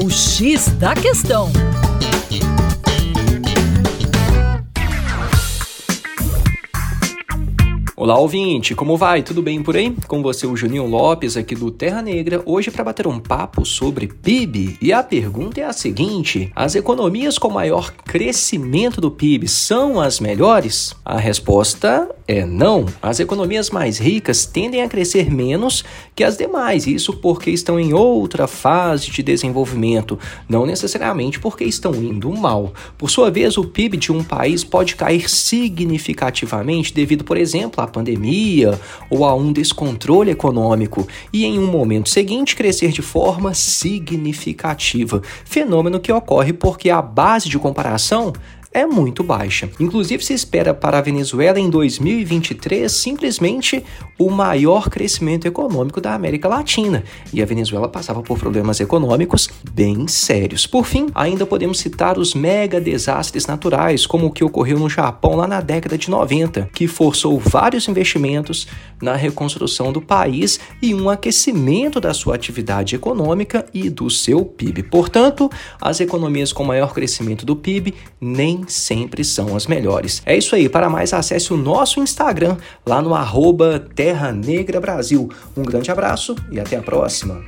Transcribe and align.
O 0.00 0.08
X 0.08 0.68
da 0.78 0.94
Questão. 0.94 1.50
Olá, 8.00 8.16
ouvinte, 8.16 8.76
como 8.76 8.96
vai? 8.96 9.24
Tudo 9.24 9.42
bem 9.42 9.60
por 9.60 9.76
aí? 9.76 9.92
Com 10.06 10.22
você, 10.22 10.46
o 10.46 10.56
Juninho 10.56 10.86
Lopes, 10.86 11.36
aqui 11.36 11.56
do 11.56 11.68
Terra 11.68 12.00
Negra, 12.00 12.40
hoje 12.46 12.70
para 12.70 12.84
bater 12.84 13.08
um 13.08 13.18
papo 13.18 13.66
sobre 13.66 14.06
PIB. 14.06 14.78
E 14.80 14.92
a 14.92 15.02
pergunta 15.02 15.60
é 15.60 15.64
a 15.64 15.72
seguinte: 15.72 16.52
as 16.54 16.76
economias 16.76 17.38
com 17.38 17.50
maior 17.50 17.90
crescimento 17.90 19.00
do 19.00 19.10
PIB 19.10 19.48
são 19.48 20.00
as 20.00 20.20
melhores? 20.20 20.94
A 21.04 21.18
resposta 21.18 22.08
é 22.28 22.46
não. 22.46 22.86
As 23.02 23.18
economias 23.18 23.70
mais 23.70 23.98
ricas 23.98 24.46
tendem 24.46 24.80
a 24.80 24.88
crescer 24.88 25.28
menos 25.28 25.82
que 26.14 26.22
as 26.22 26.36
demais, 26.36 26.86
isso 26.86 27.14
porque 27.14 27.50
estão 27.50 27.80
em 27.80 27.94
outra 27.94 28.46
fase 28.46 29.10
de 29.10 29.24
desenvolvimento, 29.24 30.16
não 30.48 30.64
necessariamente 30.64 31.40
porque 31.40 31.64
estão 31.64 31.92
indo 31.96 32.30
mal. 32.30 32.72
Por 32.96 33.10
sua 33.10 33.28
vez, 33.28 33.58
o 33.58 33.64
PIB 33.64 33.96
de 33.96 34.12
um 34.12 34.22
país 34.22 34.62
pode 34.62 34.94
cair 34.94 35.28
significativamente 35.28 36.94
devido, 36.94 37.24
por 37.24 37.36
exemplo, 37.36 37.82
à 37.82 37.87
pandemia 37.88 38.78
ou 39.10 39.24
a 39.24 39.34
um 39.34 39.52
descontrole 39.52 40.30
econômico 40.30 41.06
e 41.32 41.44
em 41.44 41.58
um 41.58 41.66
momento 41.66 42.08
seguinte 42.08 42.54
crescer 42.54 42.90
de 42.90 43.02
forma 43.02 43.54
significativa, 43.54 45.22
fenômeno 45.44 46.00
que 46.00 46.12
ocorre 46.12 46.52
porque 46.52 46.90
a 46.90 47.02
base 47.02 47.48
de 47.48 47.58
comparação 47.58 48.32
é 48.72 48.86
muito 48.86 49.22
baixa. 49.22 49.68
Inclusive, 49.80 50.24
se 50.24 50.34
espera 50.34 50.74
para 50.74 50.98
a 50.98 51.00
Venezuela 51.00 51.58
em 51.58 51.70
2023 51.70 52.90
simplesmente 52.90 53.82
o 54.18 54.30
maior 54.30 54.88
crescimento 54.90 55.46
econômico 55.46 56.00
da 56.00 56.14
América 56.14 56.48
Latina. 56.48 57.04
E 57.32 57.42
a 57.42 57.46
Venezuela 57.46 57.88
passava 57.88 58.22
por 58.22 58.38
problemas 58.38 58.80
econômicos 58.80 59.48
bem 59.72 60.06
sérios. 60.06 60.66
Por 60.66 60.84
fim, 60.84 61.06
ainda 61.14 61.46
podemos 61.46 61.78
citar 61.78 62.18
os 62.18 62.34
mega 62.34 62.80
desastres 62.80 63.46
naturais, 63.46 64.06
como 64.06 64.26
o 64.26 64.30
que 64.30 64.44
ocorreu 64.44 64.78
no 64.78 64.88
Japão 64.88 65.36
lá 65.36 65.46
na 65.46 65.60
década 65.60 65.96
de 65.96 66.10
90, 66.10 66.70
que 66.72 66.86
forçou 66.86 67.38
vários 67.38 67.88
investimentos 67.88 68.66
na 69.00 69.14
reconstrução 69.14 69.92
do 69.92 70.02
país 70.02 70.58
e 70.82 70.94
um 70.94 71.08
aquecimento 71.08 72.00
da 72.00 72.12
sua 72.12 72.34
atividade 72.34 72.94
econômica 72.94 73.64
e 73.72 73.88
do 73.88 74.10
seu 74.10 74.44
PIB. 74.44 74.84
Portanto, 74.84 75.50
as 75.80 76.00
economias 76.00 76.52
com 76.52 76.64
maior 76.64 76.92
crescimento 76.92 77.46
do 77.46 77.56
PIB 77.56 77.94
nem 78.58 78.68
sempre 78.68 79.24
são 79.24 79.54
as 79.54 79.66
melhores. 79.66 80.22
É 80.26 80.36
isso 80.36 80.54
aí, 80.54 80.68
para 80.68 80.90
mais 80.90 81.12
acesse 81.12 81.52
o 81.52 81.56
nosso 81.56 82.00
Instagram 82.00 82.56
lá 82.86 83.00
no 83.00 83.14
arroba 83.14 83.78
Terra 83.94 84.32
Negra 84.32 84.80
Brasil. 84.80 85.28
Um 85.56 85.62
grande 85.62 85.90
abraço 85.90 86.34
e 86.50 86.58
até 86.58 86.76
a 86.76 86.82
próxima. 86.82 87.42